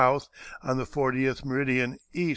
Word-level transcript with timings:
on 0.63 0.77
the 0.77 0.85
fortieth 0.87 1.45
meridian 1.45 1.95
E. 2.15 2.29